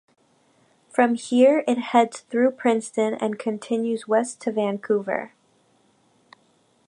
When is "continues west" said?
3.37-4.41